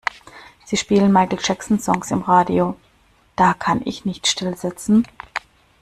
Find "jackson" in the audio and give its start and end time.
1.43-1.79